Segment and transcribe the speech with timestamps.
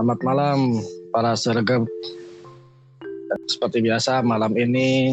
[0.00, 0.80] Selamat malam
[1.12, 1.84] para sergap.
[3.44, 5.12] Seperti biasa malam ini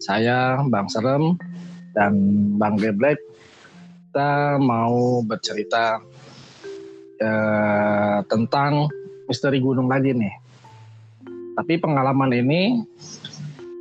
[0.00, 1.36] saya Bang Serem
[1.92, 2.16] dan
[2.56, 3.20] Bang Geblek
[4.08, 6.00] kita mau bercerita
[7.20, 8.88] eh, tentang
[9.28, 10.32] misteri gunung lagi nih.
[11.52, 12.80] Tapi pengalaman ini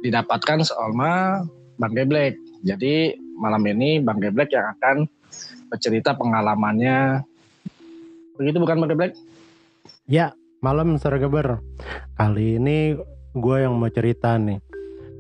[0.04, 1.39] didapatkan sama
[1.79, 2.36] Bang Geblek.
[2.68, 5.07] Jadi malam ini Bang Geblek yang akan
[5.71, 7.24] bercerita pengalamannya.
[8.36, 9.15] Begitu bukan Bang Geblek?
[10.11, 11.57] Ya, malam Sergeber.
[12.14, 12.93] Kali ini
[13.33, 14.61] gue yang mau cerita nih.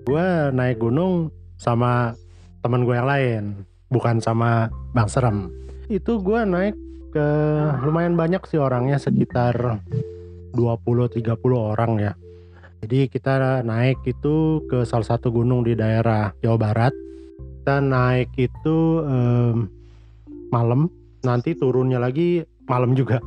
[0.05, 2.13] Gue naik gunung sama
[2.61, 3.43] teman gue yang lain,
[3.89, 5.49] bukan sama Bang Serem.
[5.89, 6.77] Itu gue naik
[7.09, 7.27] ke
[7.81, 9.81] lumayan banyak sih orangnya sekitar
[10.53, 11.25] 20-30
[11.57, 12.13] orang ya.
[12.85, 16.93] Jadi kita naik itu ke salah satu gunung di daerah Jawa Barat.
[17.61, 19.69] Kita naik itu em,
[20.53, 20.89] malam,
[21.25, 23.21] nanti turunnya lagi malam juga.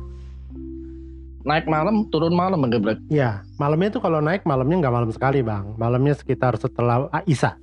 [1.45, 2.97] Naik malam, turun malam Bang Geblek.
[3.05, 7.53] Ya, malamnya tuh kalau naik malamnya nggak malam sekali bang, malamnya sekitar setelah ah, Isa.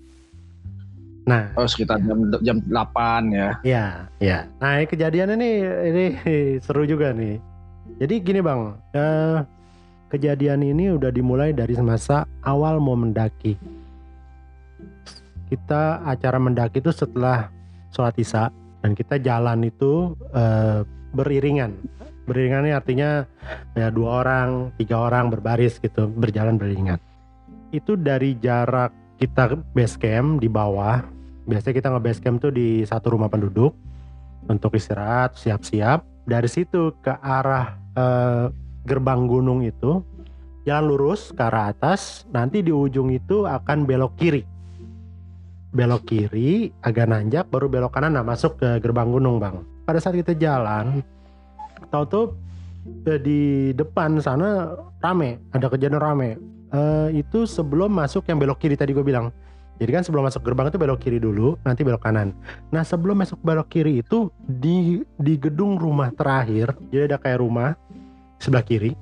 [1.26, 3.50] Nah, Oh sekitar jam, jam 8 ya.
[3.66, 3.86] ya,
[4.22, 4.46] ya.
[4.62, 5.54] Nah, kejadiannya nih
[5.90, 6.04] ini
[6.64, 7.42] seru juga nih.
[7.98, 9.42] Jadi gini bang, eh,
[10.14, 13.58] kejadian ini udah dimulai dari masa awal mau mendaki.
[15.50, 17.50] Kita acara mendaki itu setelah
[17.90, 18.46] sholat Isya
[18.82, 21.76] dan kita jalan itu eh, beriringan.
[22.26, 23.10] Beriringan ini artinya
[23.76, 26.98] ya dua orang, tiga orang berbaris gitu, berjalan beriringan.
[27.72, 31.02] Itu dari jarak kita base camp di bawah.
[31.46, 33.74] Biasanya kita nge base camp tuh di satu rumah penduduk
[34.46, 36.02] untuk istirahat, siap-siap.
[36.22, 38.46] Dari situ ke arah eh,
[38.86, 40.02] gerbang gunung itu
[40.62, 42.26] jalan lurus ke arah atas.
[42.30, 44.51] Nanti di ujung itu akan belok kiri.
[45.72, 49.64] Belok kiri agak nanjak baru belok kanan nah masuk ke gerbang gunung bang.
[49.88, 51.00] Pada saat kita jalan,
[51.88, 52.26] tahu tuh
[53.08, 53.40] eh, di
[53.72, 56.36] depan sana rame, ada kejadian rame.
[56.72, 59.32] Eh, itu sebelum masuk yang belok kiri tadi gue bilang.
[59.80, 62.36] Jadi kan sebelum masuk gerbang itu belok kiri dulu, nanti belok kanan.
[62.68, 67.72] Nah sebelum masuk belok kiri itu di di gedung rumah terakhir, jadi ada kayak rumah
[68.36, 68.92] sebelah kiri.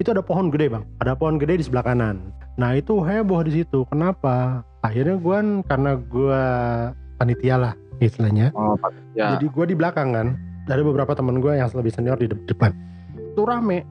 [0.00, 2.39] Itu ada pohon gede bang, ada pohon gede di sebelah kanan.
[2.60, 3.88] Nah itu heboh di situ.
[3.88, 4.60] Kenapa?
[4.84, 6.42] Akhirnya gue karena gue
[7.16, 7.72] panitia lah
[8.04, 8.52] istilahnya.
[8.52, 8.76] Oh,
[9.16, 9.40] ya.
[9.40, 10.36] Jadi gue di belakang kan.
[10.68, 12.70] Ada beberapa teman gue yang lebih senior di de- depan.
[13.16, 13.82] Itu rame.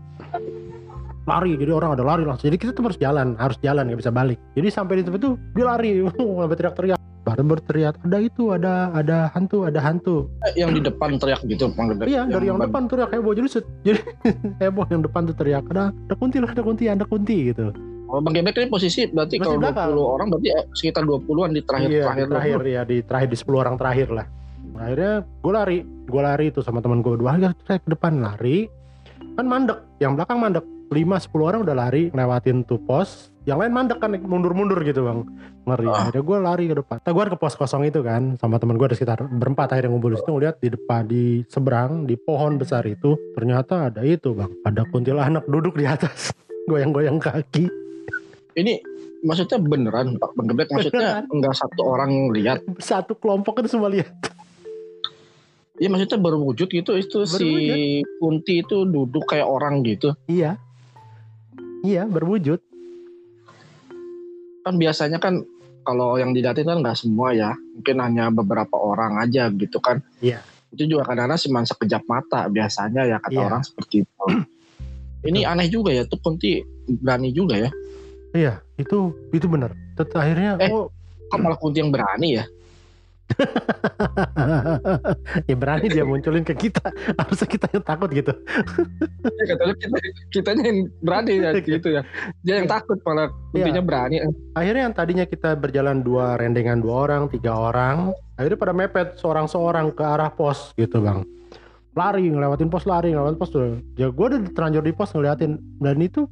[1.25, 2.47] Lari, jadi orang ada lari langsung.
[2.47, 4.37] Jadi kita tuh harus jalan, harus jalan nggak bisa balik.
[4.55, 5.89] Jadi sampai di tempat itu dia lari,
[6.39, 6.99] sampai teriak-teriak.
[7.19, 10.31] Baru berteriak, ada itu, ada ada hantu, ada hantu.
[10.55, 11.69] yang di depan teriak gitu.
[12.07, 14.01] Iya dari yang depan teriak heboh jadi set- jadi
[14.63, 17.75] heboh yang depan tuh teriak ada ada kunti lah ada kunti ada kunti gitu.
[18.09, 19.93] Oh, Bang Geblek ini posisi berarti Masih kalau belakang.
[19.93, 22.25] 20 orang berarti eh, sekitar 20-an di terakhir iya, terakhir.
[22.25, 24.25] di terakhir ya di terakhir di 10 orang terakhir lah.
[24.73, 28.17] Nah, akhirnya gue lari, gue lari tuh sama teman gue dua hari saya ke depan
[28.17, 28.65] lari,
[29.37, 34.01] kan mandek, yang belakang mandek, 5-10 orang udah lari lewatin tuh pos, yang lain mandek
[34.01, 35.19] kan mundur-mundur gitu bang,
[35.69, 35.87] ngeri.
[35.89, 36.09] Ah.
[36.09, 36.95] Akhirnya gue lari ke depan.
[37.05, 40.17] Gue ke pos kosong itu kan, sama teman gue ada sekitar berempat akhirnya ngumpul di
[40.17, 44.81] situ ngeliat di depan di seberang di pohon besar itu ternyata ada itu bang, ada
[44.89, 46.33] kuntilanak duduk di atas,
[46.71, 47.88] goyang-goyang kaki.
[48.57, 48.73] Ini
[49.21, 52.63] maksudnya beneran Pak Bang Geblek maksudnya enggak satu orang lihat.
[52.79, 54.09] Satu kelompok itu semua lihat.
[55.79, 57.49] Iya maksudnya berwujud gitu itu si
[58.19, 60.11] Kunti itu duduk kayak orang gitu.
[60.27, 60.59] Iya.
[61.79, 62.59] Iya, berwujud.
[64.67, 65.47] Kan biasanya kan
[65.87, 67.55] kalau yang didatin kan nggak semua ya.
[67.55, 70.03] Mungkin hanya beberapa orang aja gitu kan.
[70.19, 70.43] Iya.
[70.75, 73.47] Itu juga kadang-kadang cuma sekejap mata biasanya ya kata Iya.
[73.47, 74.25] orang seperti itu.
[75.31, 76.59] Ini aneh juga ya tuh Kunti
[76.99, 77.71] berani juga ya.
[78.33, 79.73] Iya, itu itu benar.
[79.97, 80.71] Akhirnya Eh.
[80.71, 80.93] oh
[81.29, 82.45] Kok malah Kunti yang berani ya?
[85.49, 86.81] ya berani dia munculin ke kita.
[87.13, 88.33] Harusnya kita yang takut gitu.
[89.21, 89.97] Ya, katanya kita
[90.33, 92.01] kitanya yang berani ya gitu ya.
[92.41, 94.25] Dia yang takut malah Kuntinya berani.
[94.57, 99.45] Akhirnya yang tadinya kita berjalan dua rendengan dua orang, tiga orang, akhirnya pada mepet seorang
[99.45, 101.21] seorang ke arah pos gitu bang.
[101.93, 103.77] Lari ngelewatin pos lari ngelewatin pos tuh.
[103.93, 106.25] Ya gue udah terlanjur di pos ngeliatin dan itu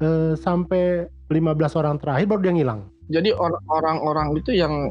[0.00, 2.80] eh, sampai 15 orang terakhir baru dia ngilang.
[3.06, 4.90] Jadi or- orang-orang itu yang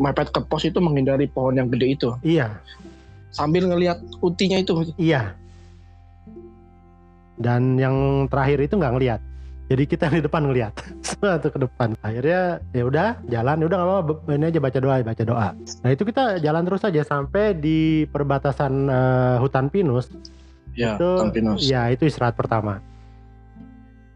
[0.00, 2.58] mepet ke pos itu menghindari pohon yang gede itu Iya,
[3.30, 4.94] sambil ngelihat kuntinya itu.
[4.98, 5.36] Iya.
[7.40, 9.20] Dan yang terakhir itu nggak ngelihat.
[9.72, 10.72] Jadi kita yang di depan ngelihat.
[11.06, 11.96] Satu ke depan.
[12.04, 14.12] Akhirnya ya udah jalan, ya udah nggak apa-apa.
[14.36, 15.48] Ini aja baca doa, baca doa.
[15.56, 20.12] Nah itu kita jalan terus aja sampai di perbatasan eh, hutan pinus.
[20.72, 21.60] Ya, itu, Tampinus.
[21.64, 22.80] Ya itu istirahat pertama.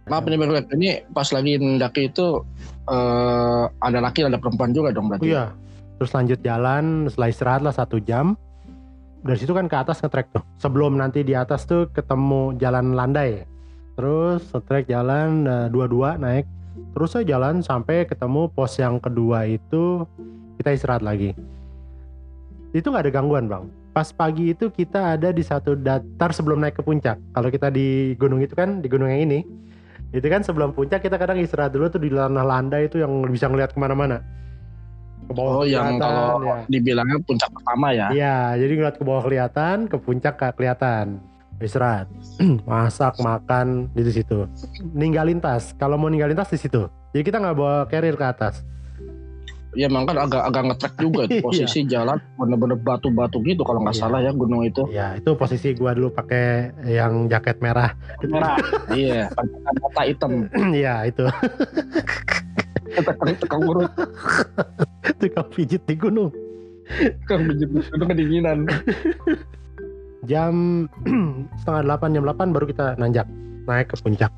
[0.06, 2.47] Maaf ini Bang ini pas lagi mendaki itu
[2.87, 5.35] eh, ada laki ada perempuan juga dong berarti.
[5.35, 5.50] Iya.
[5.97, 8.37] Terus lanjut jalan, setelah istirahat lah satu jam.
[9.26, 10.44] Dari situ kan ke atas ngetrek tuh.
[10.62, 13.44] Sebelum nanti di atas tuh ketemu jalan landai.
[13.97, 16.44] terus trek jalan eh, dua-dua naik
[16.93, 20.05] terus saya jalan sampai ketemu pos yang kedua itu
[20.61, 21.32] kita istirahat lagi
[22.76, 23.64] itu nggak ada gangguan bang
[23.97, 28.12] pas pagi itu kita ada di satu datar sebelum naik ke puncak kalau kita di
[28.20, 29.41] gunung itu kan di gunung yang ini
[30.16, 33.52] itu kan sebelum puncak kita kadang istirahat dulu tuh di lanah landai itu yang bisa
[33.52, 34.24] ngeliat ke mana-mana
[35.26, 36.56] ke bawah Oh yang kalau ya.
[36.70, 38.06] dibilangnya puncak pertama ya.
[38.14, 41.18] Iya, jadi ngeliat ke bawah kelihatan, ke puncak gak kelihatan.
[41.56, 42.06] Istirahat,
[42.68, 44.44] masak, makan di situ.
[44.92, 45.72] Ninggalin tas.
[45.80, 46.86] Kalau mau ninggalin tas di situ.
[47.16, 48.60] Jadi kita nggak bawa carrier ke atas.
[49.76, 51.28] Ya emang kan agak agak ngetrek juga Iya.
[51.28, 54.02] itu posisi jalan bener-bener batu-batu gitu kalau nggak Iya.
[54.02, 54.82] salah ya gunung itu.
[54.88, 57.93] Ya itu posisi gua dulu pakai yang jaket merah.
[58.25, 58.56] Merah.
[58.96, 60.32] iya, pakai mata hitam.
[60.81, 61.25] Iya itu.
[63.37, 63.93] Tekang urut,
[65.20, 66.32] Tukang pijit di gunung.
[66.87, 68.64] tekang biji itu kedinginan.
[70.25, 70.87] Jam
[71.61, 73.26] setengah delapan, jam delapan baru kita nanjak.
[73.67, 74.31] Naik ke puncak.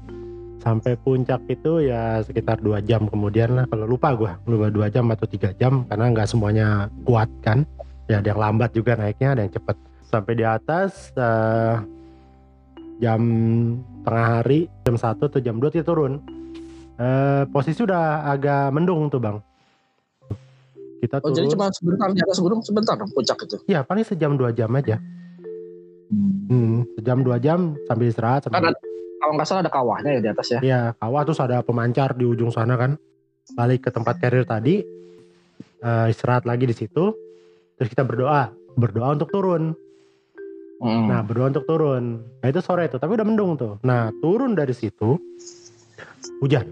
[0.68, 3.64] Sampai puncak itu ya sekitar dua jam kemudian lah.
[3.72, 7.64] Kalau lupa gua, lupa dua jam atau tiga jam karena nggak semuanya kuat kan.
[8.04, 9.76] Ya ada yang lambat juga naiknya, ada yang cepet.
[10.04, 11.80] Sampai di atas eh,
[13.00, 13.20] jam
[14.04, 16.20] tengah hari, jam satu atau jam 2 kita turun.
[17.00, 19.40] Eh, posisi udah agak mendung tuh bang.
[21.00, 21.36] Kita Oh turun.
[21.40, 23.56] jadi cuma sebentar di atas gunung sebentar puncak itu.
[23.72, 25.00] Ya paling sejam dua jam aja.
[26.12, 28.44] Hmm, sejam dua jam sambil istirahat.
[28.44, 28.87] Sambil, ada,
[29.18, 30.60] kalau nggak salah ada kawahnya ya di atas ya.
[30.62, 32.94] ya kawah terus ada pemancar di ujung sana kan.
[33.52, 34.84] Balik ke tempat carrier tadi,
[35.82, 37.12] eh, istirahat lagi di situ.
[37.78, 39.74] Terus kita berdoa, berdoa untuk turun.
[40.78, 41.04] Mm.
[41.10, 42.22] Nah berdoa untuk turun.
[42.38, 43.82] Nah itu sore tuh, tapi udah mendung tuh.
[43.82, 45.18] Nah turun dari situ,
[46.38, 46.70] hujan,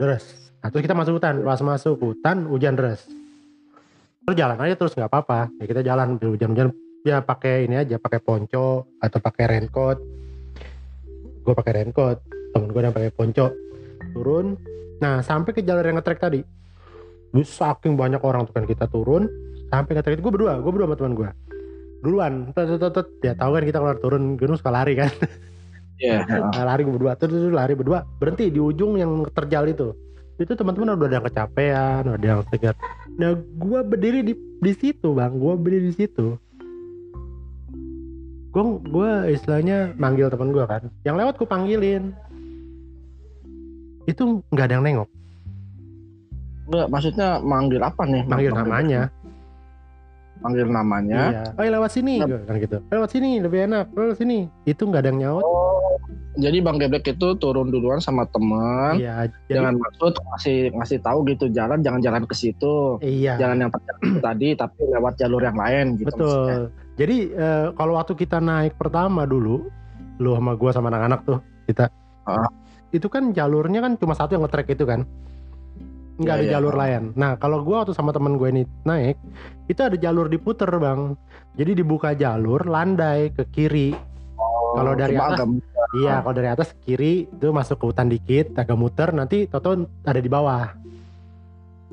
[0.00, 0.24] deras.
[0.64, 3.04] Nah terus kita masuk hutan, pas masuk hutan hujan deras.
[4.24, 5.52] Terus jalan aja terus nggak apa-apa.
[5.60, 6.72] Ya kita jalan hujan-hujan
[7.04, 9.98] ya pakai ini aja, pakai ponco atau pakai raincoat.
[11.44, 12.18] Gue pakai raincoat,
[12.56, 13.52] temen gue yang pakai ponco.
[14.16, 14.56] Turun.
[14.98, 16.40] Nah sampai ke jalur yang ngetrek tadi.
[17.36, 19.28] Lu saking banyak orang tuh kan kita turun
[19.68, 21.30] sampai ngetrek itu gue berdua, gue berdua sama teman gue
[22.04, 25.08] duluan tet, tet, ya tahu kan kita keluar turun gunung suka lari kan
[25.96, 26.26] Iya.
[26.52, 29.96] Nah, lari berdua terus lari berdua berhenti di ujung yang terjal itu
[30.36, 32.74] itu teman-teman udah ada yang kecapean udah ada yang segar
[33.14, 36.34] nah gua berdiri di di situ bang gua berdiri di situ
[38.54, 40.86] gua gua istilahnya manggil teman gua kan.
[41.02, 42.14] Yang lewat gua panggilin.
[44.06, 45.08] Itu nggak ada yang nengok.
[46.70, 48.22] Nggak, maksudnya manggil apa nih?
[48.30, 49.02] manggil namanya.
[50.38, 51.22] Manggil namanya.
[51.34, 51.42] iya.
[51.58, 52.30] Oh lewat sini Nah.
[52.30, 52.78] gua kan gitu.
[52.94, 53.90] Lewat sini lebih enak.
[53.90, 54.46] Lewat sini.
[54.62, 55.42] Itu nggak ada yang nyaut.
[55.42, 55.98] Oh,
[56.34, 61.22] jadi Bang Geblek itu turun duluan sama teman iya jadi dengan maksud ngasih ngasih tahu
[61.30, 63.38] gitu jalan jangan jalan ke situ, iya.
[63.38, 63.70] Jalan yang
[64.18, 66.10] tadi tapi lewat jalur yang lain gitu.
[66.10, 66.83] maksudnya.
[66.94, 69.66] Jadi eh, kalau waktu kita naik pertama dulu,
[70.16, 71.90] lu sama gua sama anak-anak tuh kita,
[72.22, 72.46] Ah.
[72.88, 75.02] itu kan jalurnya kan cuma satu yang ngetrek itu kan,
[76.16, 76.52] nggak Iya, ada iya.
[76.54, 77.02] jalur lain.
[77.12, 79.18] Nah kalau gua waktu sama temen gue ini naik,
[79.66, 81.18] itu ada jalur diputer bang.
[81.54, 83.90] Jadi dibuka jalur landai ke kiri.
[84.34, 85.62] Oh, Kalau dari atas- agak-
[85.94, 89.74] Iya, kalau dari atas ke kiri itu masuk ke hutan dikit, agak muter, nanti toto
[90.00, 90.74] ada di bawah.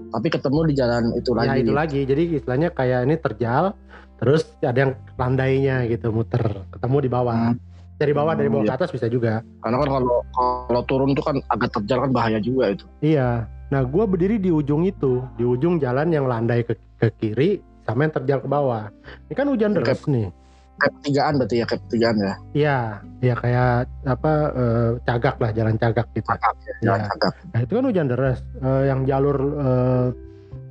[0.01, 1.47] tapi ketemu di jalan itu lagi.
[1.47, 1.99] Ya itu lagi.
[2.01, 3.77] Jadi istilahnya kayak ini terjal,
[4.21, 7.51] terus ada yang landainya gitu muter, ketemu di bawah.
[7.51, 7.57] Hmm.
[7.97, 9.45] Dari bawah, dari bawah Hmm, ke atas bisa juga.
[9.61, 12.85] Karena kan kalau kalau turun tuh kan agak terjal kan bahaya juga itu.
[13.01, 13.45] Iya.
[13.69, 18.09] Nah, gua berdiri di ujung itu, di ujung jalan yang landai ke, ke kiri sama
[18.09, 18.89] yang terjal ke bawah.
[19.29, 20.33] Ini kan hujan deras nih.
[20.81, 22.33] Kayak ketigaan berarti ya kayak ketigaan ya.
[22.57, 22.77] Iya,
[23.21, 23.69] iya kayak
[24.09, 26.25] apa eh, cagak lah, jalan cagak gitu.
[26.25, 26.81] Cakap ya, Iya.
[26.81, 27.33] jalan cakap.
[27.53, 28.39] Nah, itu kan hujan deras.
[28.65, 30.05] Eh, yang jalur eh,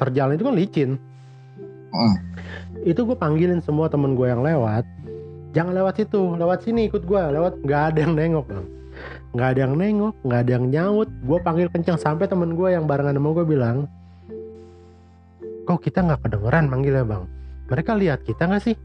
[0.02, 0.90] terjal itu kan licin.
[1.90, 2.14] Hmm.
[2.84, 4.84] Itu gue panggilin semua temen gue yang lewat.
[5.52, 7.22] Jangan lewat situ, lewat sini ikut gue.
[7.34, 8.66] Lewat nggak ada yang nengok bang.
[9.30, 11.08] Nggak ada yang nengok, nggak ada yang nyaut.
[11.26, 13.76] Gue panggil kencang sampai temen gue yang barengan sama gue bilang,
[15.66, 17.22] kok kita nggak kedengeran manggilnya bang?
[17.70, 18.76] Mereka lihat kita nggak sih?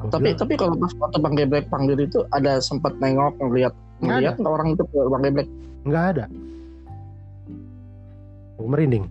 [0.00, 3.72] Gua Tapi bilang, tapi kalau pas waktu Bang Geblek panggil itu ada sempat nengok ngelihat
[4.04, 5.48] nggak orang itu Bang Geblek.
[5.84, 6.24] nggak ada.
[8.60, 9.04] Gue merinding.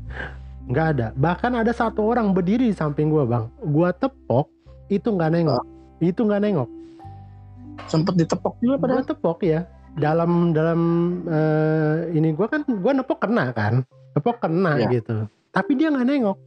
[0.64, 1.08] Nggak ada.
[1.14, 3.48] Bahkan ada satu orang berdiri di samping gue bang.
[3.62, 4.48] Gue tepok,
[4.88, 5.64] itu nggak nengok.
[6.00, 6.70] Itu nggak nengok.
[7.90, 9.04] Sempat ditepok juga Gue padahal.
[9.04, 9.68] tepok ya.
[9.94, 10.80] Dalam dalam
[11.28, 13.84] eh, ini gue kan gue nepok kena kan.
[14.16, 14.88] Nepok kena Iya.
[15.00, 15.28] gitu.
[15.52, 16.38] Tapi dia nggak nengok.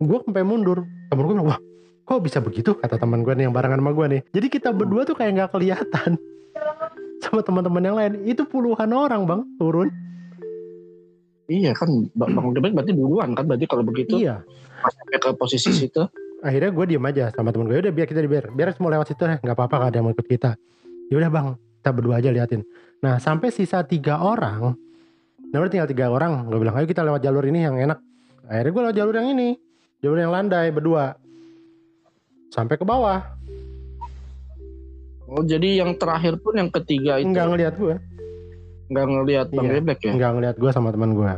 [0.00, 0.82] Gue sampai mundur.
[1.12, 1.60] Temen gue bilang, wah
[2.02, 2.74] kok bisa begitu?
[2.74, 4.20] Kata teman gue nih yang barengan sama gue nih.
[4.34, 6.10] Jadi kita berdua tuh kayak nggak kelihatan.
[7.22, 8.12] Sama teman-teman yang lain.
[8.26, 9.94] Itu puluhan orang bang turun.
[11.50, 13.44] Iya kan Bang Geblek berarti duluan kan?
[13.46, 14.42] Berarti kalau begitu Iya.
[14.82, 16.02] pas sampai ke posisi situ.
[16.42, 19.22] akhirnya gue diem aja sama temen gue udah biar kita biar biar semua lewat situ
[19.22, 20.50] ya nggak apa-apa nggak ada yang mau ikut kita.
[21.06, 21.46] Ya udah bang
[21.78, 22.66] kita berdua aja liatin.
[22.98, 24.74] Nah sampai sisa tiga orang
[25.52, 28.00] nah tinggal tiga orang gue bilang ayo kita lewat jalur ini yang enak.
[28.50, 29.48] Akhirnya gue lewat jalur yang ini.
[30.02, 31.14] Jalur yang landai berdua.
[32.50, 33.22] Sampai ke bawah.
[35.30, 37.30] Oh jadi yang terakhir pun yang ketiga itu?
[37.30, 37.94] Nggak ngeliat gue
[38.92, 39.72] nggak ngelihat Bang Iya.
[39.80, 40.12] Geblek ya?
[40.12, 41.32] nggak ngeliat gue sama teman gue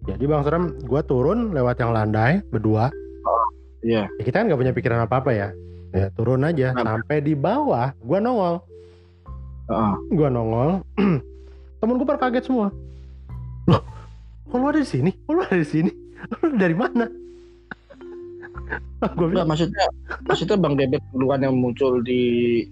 [0.00, 2.88] jadi bang serem gue turun lewat yang landai berdua
[3.80, 4.08] Iya.
[4.10, 5.48] ya kita kan nggak punya pikiran apa apa ya
[5.90, 6.84] ya turun aja Nah.
[6.84, 8.64] sampai di bawah gue nongol
[9.66, 9.94] Heeh.
[10.10, 10.70] gue nongol
[11.80, 12.68] temen gue pada kaget semua
[13.66, 13.82] loh
[14.46, 15.90] kok lu ada di sini kok lu ada di sini
[16.42, 17.06] lu dari mana
[19.00, 19.84] gue bilang maksudnya
[20.22, 22.62] maksudnya Bang Bebek duluan yang muncul di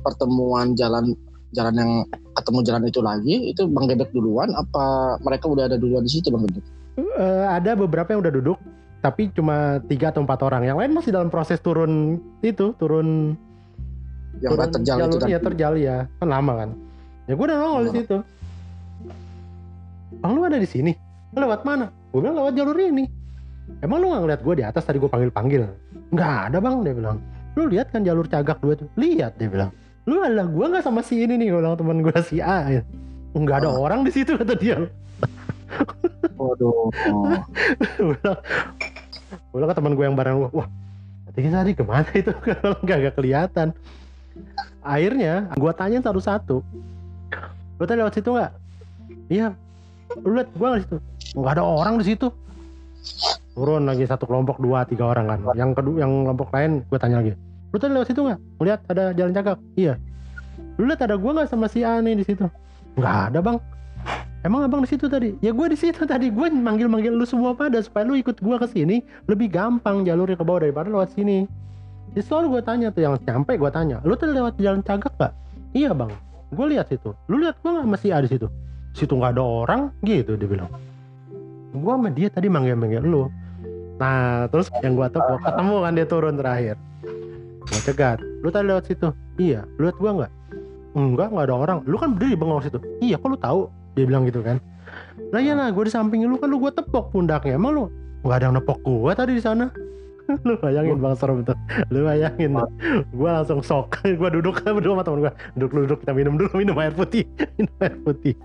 [0.00, 1.12] pertemuan jalan
[1.54, 1.90] jalan yang
[2.34, 6.28] ketemu jalan itu lagi itu Bang Bebek duluan apa mereka udah ada duluan di situ
[6.34, 6.64] Bang Bebek?
[6.98, 8.58] eh, ada beberapa yang udah duduk
[9.04, 10.64] tapi cuma tiga atau empat orang.
[10.64, 13.36] Yang lain masih dalam proses turun itu turun
[14.40, 15.32] Yang turun terjal itu jalur, tadi.
[15.32, 16.70] ya terjal ya kan lama kan?
[17.28, 18.16] Ya gue udah nongol di situ.
[20.24, 20.92] Bang lu ada di sini?
[21.36, 21.92] Lu lewat mana?
[22.10, 23.04] Gue bilang lewat jalur ini.
[23.84, 24.82] Emang lu gak ngeliat gue di atas?
[24.88, 25.62] Tadi gue panggil panggil
[26.14, 27.18] nggak ada bang dia bilang.
[27.58, 29.70] Lu lihat kan jalur cagak dua tuh lihat dia bilang
[30.04, 32.82] lu adalah gue nggak sama si ini nih gue bilang teman gue si A ya.
[33.34, 33.82] nggak ada Oh.
[33.82, 34.78] orang di situ kata dia.
[36.36, 36.92] Waduh.
[39.50, 40.68] Bilang ke teman gue yang bareng gue wah
[41.32, 42.30] tadi tadi ke mana itu?
[42.86, 43.68] Gak, gak kelihatan.
[44.84, 46.62] Akhirnya gue tanya satu-satu
[47.74, 48.52] lu tadi lewat situ nggak?
[49.26, 49.48] Iya.
[50.22, 50.98] Lu lihat gue nggak di situ?
[51.34, 52.28] Nggak ada orang di situ.
[53.54, 55.38] Turun lagi satu kelompok dua tiga orang kan.
[55.58, 57.34] Yang kedua yang kelompok lain gue tanya lagi
[57.74, 59.98] lu tadi lewat situ nggak lihat ada jalan cagak iya
[60.78, 62.46] lu lihat ada gue nggak sama si A nih di situ
[62.94, 63.58] nggak ada bang
[64.44, 65.32] Emang abang di situ tadi?
[65.40, 66.28] Ya gue di situ tadi.
[66.28, 70.44] Gue manggil-manggil lu semua pada supaya lu ikut gue ke sini lebih gampang jalurnya ke
[70.44, 71.48] bawah daripada lewat sini.
[72.12, 75.32] Jadi selalu gue tanya tuh yang nyampe gue tanya, lu tadi lewat jalan cagak gak?
[75.72, 76.12] Iya bang,
[76.52, 77.16] gue lihat situ.
[77.26, 78.46] Lu lihat gue nggak masih ada di situ?
[78.94, 80.70] Situ nggak ada orang, gitu dia bilang.
[81.74, 83.26] Gue sama dia tadi manggil-manggil lu.
[83.98, 86.76] Nah terus yang gue tepuk ketemu kan dia turun terakhir.
[87.74, 89.10] Gue cegat, lu tadi lewat situ?
[89.34, 90.32] Iya, lu lihat gue nggak?
[90.94, 91.78] Enggak, nggak ada orang.
[91.90, 92.78] Lu kan berdiri bengong situ.
[93.02, 93.66] Iya, kok lu tahu?
[93.98, 94.62] Dia bilang gitu kan.
[95.34, 97.58] Lah iya lah, gue di samping lu kan lu gue tepok pundaknya.
[97.58, 97.84] Emang lu
[98.22, 99.74] nggak ada yang nepok gue tadi di sana?
[100.46, 101.58] lu bayangin bang serem tuh.
[101.90, 102.70] Lu bayangin tuh.
[103.10, 103.98] Gue langsung sok.
[104.22, 105.32] gue duduk berdua sama temen gue.
[105.58, 107.26] Duduk duduk kita minum dulu minum air putih.
[107.58, 108.38] minum air putih.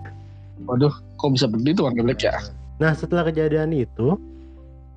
[0.66, 2.34] Waduh, kok bisa begitu Bang Geblek ya?
[2.82, 4.18] Nah setelah kejadian itu,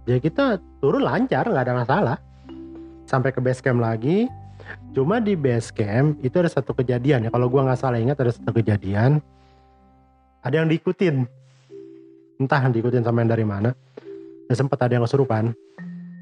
[0.09, 2.17] ya kita turun lancar nggak ada masalah.
[3.13, 4.25] Sampai ke base camp lagi.
[4.97, 7.29] Cuma di base camp itu ada satu kejadian ya.
[7.29, 9.21] Kalau gua nggak salah ingat ada satu kejadian.
[10.41, 11.29] Ada yang diikutin.
[12.41, 13.69] Entah diikutin sama yang dari mana.
[14.49, 15.53] Dan sempat ada yang kesurupan.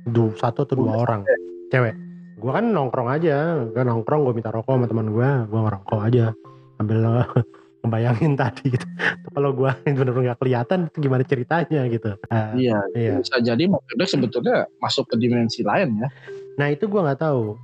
[0.04, 1.24] Du, satu atau dua orang.
[1.72, 1.96] Cewek.
[2.44, 3.64] Gua kan nongkrong aja.
[3.72, 5.48] Gue nongkrong gue minta rokok sama teman gua.
[5.48, 6.36] Gua ngerokok aja.
[6.76, 7.00] Sambil
[7.88, 8.86] ngebayangin tadi gitu.
[9.32, 12.20] Kalau gua bener-bener nggak kelihatan itu gimana ceritanya gitu.
[12.28, 12.84] Ah, Iya.
[13.00, 13.16] iya.
[13.24, 16.10] Bisa jadi Geblek sebetulnya masuk ke dimensi lain ya.
[16.56, 17.56] Nah itu gua nggak tahu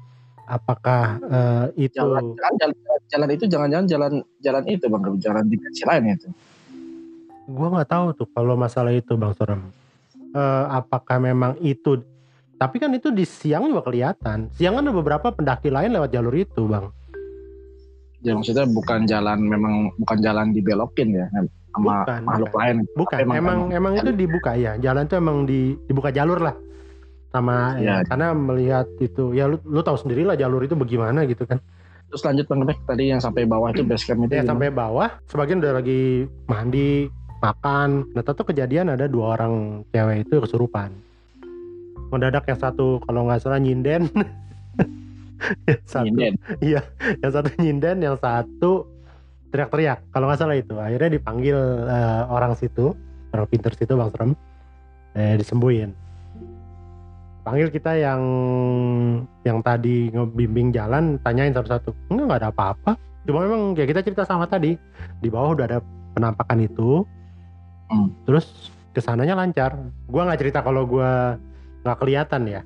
[0.44, 5.84] apakah eh, itu Jalan, jalan, jalan, jalan itu jangan-jangan jalan jalan itu Bang jalan dimensi
[5.84, 6.27] lain itu.
[7.48, 9.62] gua nggak tahu tuh kalau masalah itu bang Sorem.
[10.29, 12.03] Eh, apakah memang itu?
[12.58, 14.50] Tapi kan itu di siang juga kelihatan.
[14.51, 16.91] Siang kan ada beberapa pendaki lain lewat jalur itu bang.
[18.20, 22.60] Ya maksudnya bukan jalan memang bukan jalan dibelokin ya sama Bukan, makhluk bukan.
[22.60, 22.75] lain.
[22.98, 24.74] Bukan, Emang- emang emang, itu dibuka ya.
[24.75, 26.56] Jalan itu emang di, dibuka jalur lah.
[27.27, 28.07] Sama ya, Iya.
[28.07, 31.60] karena melihat itu ya lu, lu tahu sendiri lah jalur itu bagaimana gitu kan.
[32.07, 34.31] Terus lanjut Bang tadi yang sampai bawah itu base camp itu.
[34.31, 34.51] Ya gimana?
[34.55, 37.12] sampai bawah, sebagian udah lagi mandi,
[37.43, 38.15] makan.
[38.15, 40.96] Nah tentu kejadian ada dua orang cewek itu kesurupan.
[42.07, 44.07] Mendadak yang satu kalau nggak salah nyinden.
[45.67, 46.34] yang satu, Nyinden.
[47.19, 48.88] yang satu nyinden, yang satu
[49.51, 50.00] teriak-teriak.
[50.10, 50.75] Kalau nggak salah itu.
[50.79, 51.57] Akhirnya dipanggil
[51.91, 52.96] eh, orang situ,
[53.36, 54.31] orang pinter situ bang Serem,
[55.13, 55.91] eh, disembuhin.
[57.48, 58.22] Panggil kita yang
[59.48, 61.96] yang tadi ngebimbing jalan, tanyain satu-satu.
[62.12, 62.92] Enggak nggak ada apa-apa.
[63.24, 64.75] Cuma memang ya kita cerita sama tadi
[65.24, 65.80] di bawah udah ada
[66.12, 67.08] penampakan itu.
[67.88, 68.12] Hmm.
[68.27, 69.80] Terus ke sananya lancar.
[70.12, 71.39] Gua nggak cerita kalau gua
[71.88, 72.62] nggak kelihatan ya.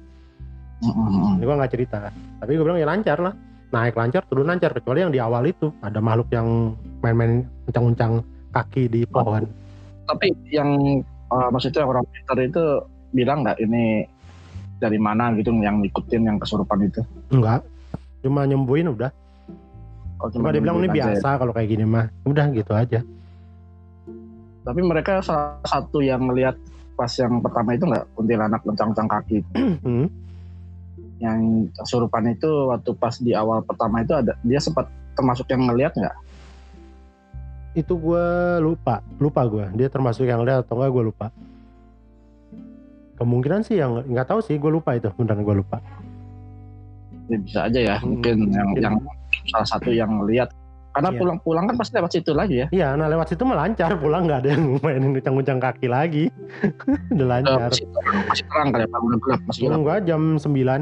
[0.81, 1.37] Mm-mm.
[1.45, 2.09] Gua nggak cerita.
[2.41, 3.37] Tapi gue bilang ya lancar lah.
[3.69, 4.73] Naik lancar, turun lancar.
[4.73, 6.73] Kecuali yang di awal itu ada makhluk yang
[7.05, 9.45] main-main uncang-uncang kaki di pohon.
[10.09, 12.81] Tapi yang uh, maksudnya orang pintar itu
[13.13, 14.09] bilang nggak ini
[14.81, 17.05] dari mana gitu yang ngikutin yang kesurupan itu?
[17.29, 17.61] Enggak.
[18.25, 19.13] Cuma nyembuhin udah.
[20.21, 21.05] Oh, Cuma dia bilang ini aja ya.
[21.13, 22.09] biasa kalau kayak gini mah.
[22.25, 23.05] Udah gitu aja.
[24.61, 26.57] Tapi mereka salah satu yang melihat
[26.93, 29.37] pas yang pertama itu nggak kuntilanak lencang-lencang kaki.
[29.85, 30.09] Hmm.
[31.21, 35.93] Yang kesurupan itu waktu pas di awal pertama itu ada dia sempat termasuk yang ngelihat
[35.93, 36.17] nggak?
[37.77, 38.25] Itu gue
[38.57, 39.65] lupa, lupa gue.
[39.77, 41.27] Dia termasuk yang lihat atau enggak gue lupa.
[43.21, 45.77] Kemungkinan sih yang nggak tahu sih, gue lupa itu, beneran gue lupa.
[47.29, 48.81] Ya, bisa aja ya, Hmm, mungkin yang, mungkin.
[48.81, 48.95] yang
[49.47, 50.49] salah satu yang lihat.
[50.91, 51.19] Karena Iya.
[51.23, 52.67] pulang-pulang kan pasti lewat situ lagi ya.
[52.67, 56.27] Iya, nah lewat situ melancar pulang nggak ada yang mainin nguncang-nguncang kaki lagi.
[57.15, 57.69] Udah lancar.
[57.69, 59.77] masih, terang, masih terang kali ya, udah gelap, masih gelap.
[59.77, 60.81] Enggak jam 9.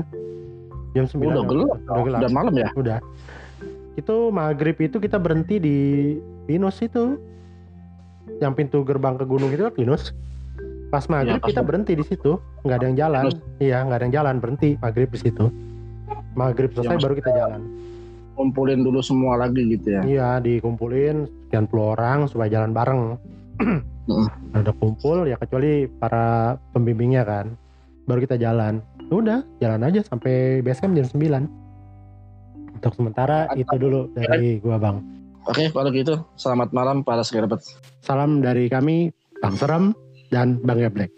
[0.90, 1.30] Jam 9.
[1.30, 2.20] Udah gelap, Udah gelap.
[2.24, 2.70] udah malam ya.
[2.74, 2.98] Udah.
[3.94, 5.78] Itu maghrib itu kita berhenti di
[6.48, 7.20] Pinus itu.
[8.40, 10.16] Yang pintu gerbang ke gunung itu kan Pinus.
[10.90, 13.24] Pas maghrib pas kita berhenti di situ, nggak ada yang jalan.
[13.30, 13.38] Pinus.
[13.62, 15.46] Iya, nggak ada yang jalan, berhenti maghrib di situ.
[16.34, 17.62] Maghrib selesai Yang baru kita jalan.
[18.34, 20.02] Kumpulin dulu semua lagi gitu ya.
[20.02, 23.02] Iya, dikumpulin sekian puluh orang supaya jalan bareng.
[24.58, 27.54] Ada kumpul ya kecuali para pembimbingnya kan.
[28.10, 28.82] Baru kita jalan.
[29.14, 32.80] Udah, jalan aja sampai base camp jam 9.
[32.82, 35.06] Untuk sementara itu dulu dari gua, Bang.
[35.46, 37.62] Oke, kalau gitu selamat malam para sekerabat.
[38.02, 39.94] Salam dari kami, Bang Serem
[40.30, 41.12] dan Bang Geblek.